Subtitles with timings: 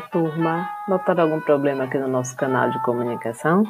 [0.00, 0.68] Turma!
[0.88, 3.64] Notaram algum problema aqui no nosso canal de comunicação?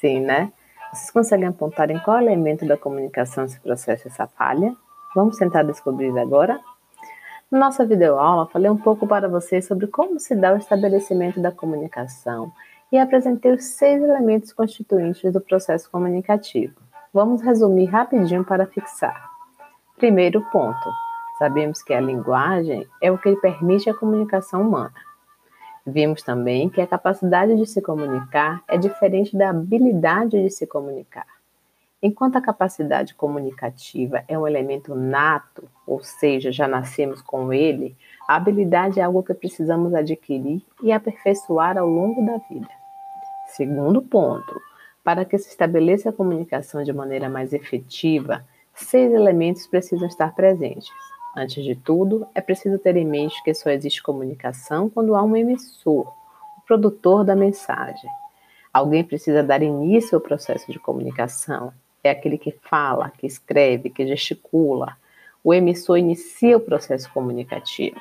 [0.00, 0.52] Sim, né?
[0.92, 4.74] Vocês conseguem apontar em qual elemento da comunicação se processa essa falha?
[5.14, 6.60] Vamos tentar descobrir agora?
[7.50, 11.52] Na nossa videoaula, falei um pouco para vocês sobre como se dá o estabelecimento da
[11.52, 12.52] comunicação
[12.90, 16.74] e apresentei os seis elementos constituintes do processo comunicativo.
[17.12, 19.30] Vamos resumir rapidinho para fixar.
[19.96, 20.88] Primeiro ponto,
[21.38, 24.92] Sabemos que a linguagem é o que permite a comunicação humana.
[25.90, 31.26] Vimos também que a capacidade de se comunicar é diferente da habilidade de se comunicar.
[32.02, 37.96] Enquanto a capacidade comunicativa é um elemento nato, ou seja, já nascemos com ele,
[38.28, 42.68] a habilidade é algo que precisamos adquirir e aperfeiçoar ao longo da vida.
[43.46, 44.60] Segundo ponto,
[45.02, 48.44] para que se estabeleça a comunicação de maneira mais efetiva,
[48.74, 50.90] seis elementos precisam estar presentes:
[51.38, 55.36] Antes de tudo, é preciso ter em mente que só existe comunicação quando há um
[55.36, 58.10] emissor, o produtor da mensagem.
[58.72, 61.72] Alguém precisa dar início ao processo de comunicação.
[62.02, 64.96] É aquele que fala, que escreve, que gesticula.
[65.44, 68.00] O emissor inicia o processo comunicativo.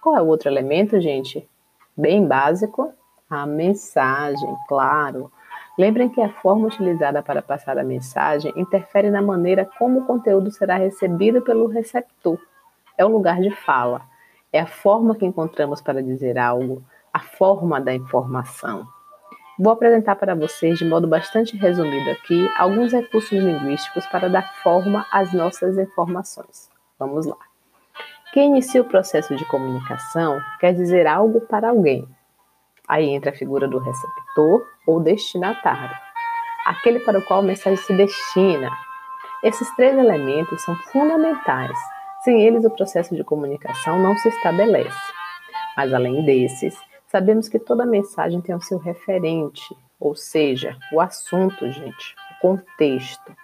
[0.00, 1.44] Qual é o outro elemento, gente?
[1.96, 2.94] Bem básico,
[3.28, 5.28] a mensagem, claro.
[5.76, 10.52] Lembrem que a forma utilizada para passar a mensagem interfere na maneira como o conteúdo
[10.52, 12.38] será recebido pelo receptor
[13.00, 14.02] é o lugar de fala,
[14.52, 18.86] é a forma que encontramos para dizer algo, a forma da informação.
[19.58, 25.06] Vou apresentar para vocês, de modo bastante resumido aqui, alguns recursos linguísticos para dar forma
[25.10, 26.70] às nossas informações.
[26.98, 27.38] Vamos lá.
[28.34, 32.06] Quem inicia o processo de comunicação quer dizer algo para alguém.
[32.86, 35.96] Aí entra a figura do receptor ou destinatário,
[36.66, 38.70] aquele para o qual a mensagem se destina.
[39.42, 41.78] Esses três elementos são fundamentais
[42.24, 45.12] sem eles, o processo de comunicação não se estabelece.
[45.76, 51.70] Mas, além desses, sabemos que toda mensagem tem o seu referente, ou seja, o assunto,
[51.70, 53.34] gente, o contexto.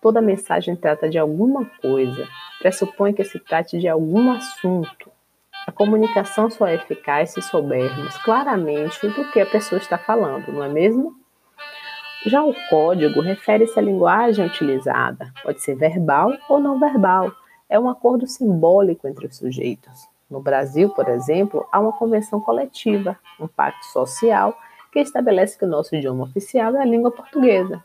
[0.00, 2.26] Toda mensagem trata de alguma coisa,
[2.58, 5.10] pressupõe que se trate de algum assunto.
[5.66, 10.64] A comunicação só é eficaz se soubermos claramente do que a pessoa está falando, não
[10.64, 11.14] é mesmo?
[12.26, 17.32] Já o código refere-se à linguagem utilizada, pode ser verbal ou não verbal,
[17.72, 20.06] é um acordo simbólico entre os sujeitos.
[20.30, 24.54] No Brasil, por exemplo, há uma convenção coletiva, um pacto social,
[24.92, 27.82] que estabelece que o nosso idioma oficial é a língua portuguesa.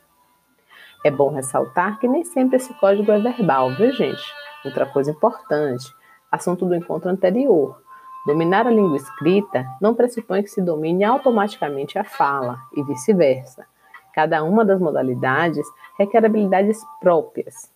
[1.05, 4.21] É bom ressaltar que nem sempre esse código é verbal, viu, gente?
[4.65, 5.85] Outra coisa importante,
[6.29, 7.81] assunto do encontro anterior.
[8.25, 13.65] Dominar a língua escrita não pressupõe que se domine automaticamente a fala, e vice-versa.
[14.13, 15.65] Cada uma das modalidades
[15.97, 17.71] requer habilidades próprias,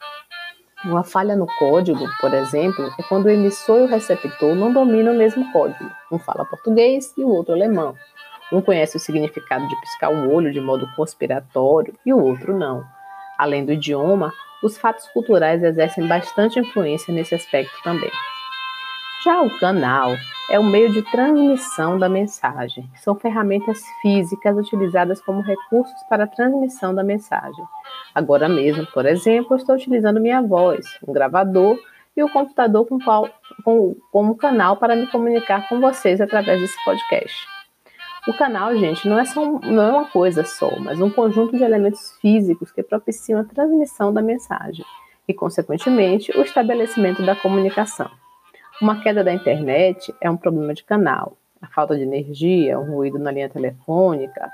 [0.83, 5.13] uma falha no código, por exemplo, é quando o emissor e o receptor não dominam
[5.13, 5.89] o mesmo código.
[6.11, 7.95] Um fala português e o outro alemão.
[8.51, 12.83] Um conhece o significado de piscar o olho de modo conspiratório e o outro não.
[13.37, 14.31] Além do idioma,
[14.63, 18.11] os fatos culturais exercem bastante influência nesse aspecto também.
[19.23, 20.17] Já o canal
[20.49, 22.89] é o meio de transmissão da mensagem.
[22.95, 27.63] São ferramentas físicas utilizadas como recursos para a transmissão da mensagem.
[28.15, 31.77] Agora mesmo, por exemplo, estou utilizando minha voz, um gravador
[32.17, 33.29] e o computador com qual,
[33.63, 37.47] com, como canal para me comunicar com vocês através desse podcast.
[38.27, 41.55] O canal, gente, não é, só um, não é uma coisa só, mas um conjunto
[41.55, 44.85] de elementos físicos que propiciam a transmissão da mensagem
[45.27, 48.09] e, consequentemente, o estabelecimento da comunicação.
[48.81, 51.37] Uma queda da internet é um problema de canal.
[51.61, 54.49] A falta de energia, um ruído na linha telefônica.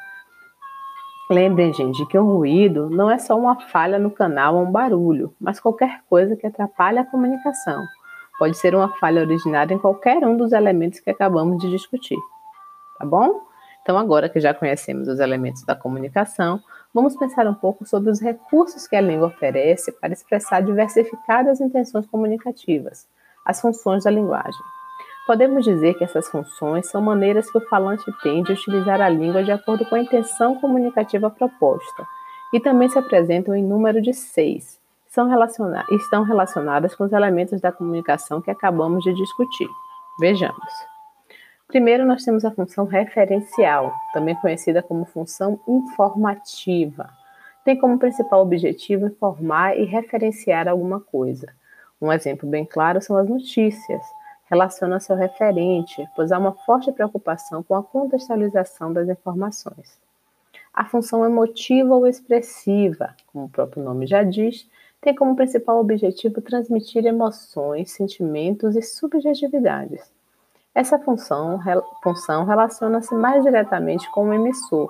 [1.31, 5.33] Lembrem, gente, que um ruído não é só uma falha no canal ou um barulho,
[5.39, 7.85] mas qualquer coisa que atrapalhe a comunicação.
[8.37, 12.19] Pode ser uma falha originária em qualquer um dos elementos que acabamos de discutir.
[12.99, 13.43] Tá bom?
[13.81, 16.61] Então, agora que já conhecemos os elementos da comunicação,
[16.93, 22.05] vamos pensar um pouco sobre os recursos que a língua oferece para expressar diversificadas intenções
[22.05, 23.07] comunicativas
[23.47, 24.61] as funções da linguagem.
[25.25, 29.43] Podemos dizer que essas funções são maneiras que o falante tem de utilizar a língua
[29.43, 32.05] de acordo com a intenção comunicativa proposta,
[32.53, 34.79] e também se apresentam em número de seis,
[35.17, 39.67] são relaciona estão relacionadas com os elementos da comunicação que acabamos de discutir.
[40.19, 40.71] Vejamos.
[41.67, 47.09] Primeiro, nós temos a função referencial, também conhecida como função informativa.
[47.65, 51.47] Tem como principal objetivo informar e referenciar alguma coisa.
[52.01, 54.03] Um exemplo bem claro são as notícias.
[54.49, 59.97] Relaciona-se ao referente, pois há uma forte preocupação com a contextualização das informações.
[60.73, 64.69] A função emotiva ou expressiva, como o próprio nome já diz,
[65.01, 70.11] tem como principal objetivo transmitir emoções, sentimentos e subjetividades.
[70.73, 71.59] Essa função,
[72.03, 74.87] função relaciona-se mais diretamente com o emissor,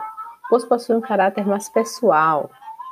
[0.50, 2.50] pois possui um caráter mais pessoal,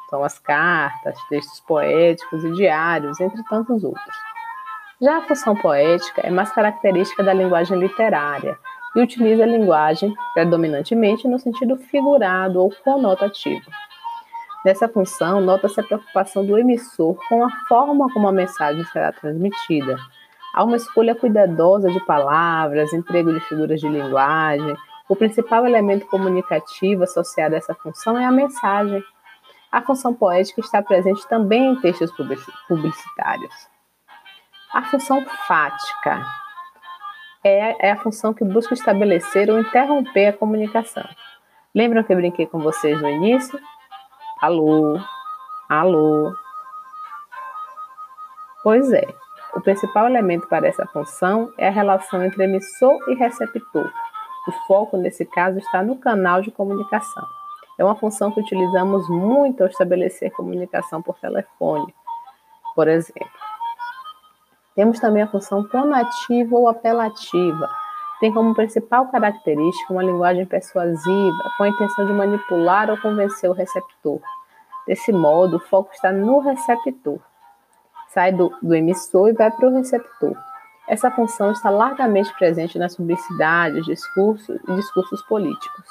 [0.09, 4.15] são as cartas, textos poéticos e diários, entre tantos outros.
[5.01, 8.57] Já a função poética é mais característica da linguagem literária
[8.95, 13.65] e utiliza a linguagem predominantemente no sentido figurado ou conotativo.
[14.65, 19.95] Nessa função, nota-se a preocupação do emissor com a forma como a mensagem será transmitida.
[20.55, 24.75] Há uma escolha cuidadosa de palavras, emprego de figuras de linguagem.
[25.07, 29.03] O principal elemento comunicativo associado a essa função é a mensagem.
[29.75, 32.09] A função poética está presente também em textos
[32.65, 33.67] publicitários.
[34.73, 36.25] A função fática
[37.43, 41.03] é, é a função que busca estabelecer ou interromper a comunicação.
[41.75, 43.59] Lembram que eu brinquei com vocês no início?
[44.41, 44.97] Alô,
[45.67, 46.33] alô.
[48.63, 49.05] Pois é,
[49.55, 53.91] o principal elemento para essa função é a relação entre emissor e receptor.
[54.47, 57.34] O foco, nesse caso, está no canal de comunicação.
[57.77, 61.93] É uma função que utilizamos muito ao estabelecer comunicação por telefone,
[62.75, 63.29] por exemplo.
[64.75, 67.69] Temos também a função tonativa ou apelativa.
[68.19, 73.53] Tem como principal característica uma linguagem persuasiva, com a intenção de manipular ou convencer o
[73.53, 74.19] receptor.
[74.87, 77.19] Desse modo, o foco está no receptor.
[78.09, 80.37] Sai do, do emissor e vai para o receptor.
[80.87, 85.85] Essa função está largamente presente nas publicidades, discursos e discursos políticos.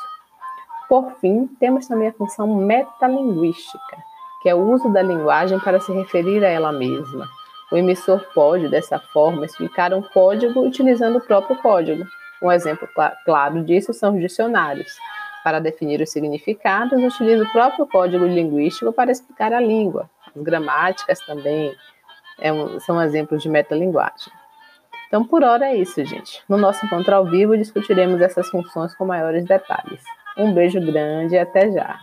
[0.95, 3.97] Por fim, temos também a função metalinguística,
[4.41, 7.27] que é o uso da linguagem para se referir a ela mesma.
[7.73, 12.05] O emissor pode, dessa forma, explicar um código utilizando o próprio código.
[12.41, 12.89] Um exemplo
[13.25, 14.97] claro disso são os dicionários.
[15.43, 20.09] Para definir os significados, utiliza o próprio código linguístico para explicar a língua.
[20.29, 21.75] As gramáticas também
[22.39, 24.33] é um, são exemplos de metalinguagem.
[25.09, 26.41] Então, por hora é isso, gente.
[26.49, 30.01] No nosso encontro ao vivo, discutiremos essas funções com maiores detalhes.
[30.37, 32.01] Um beijo grande e até já!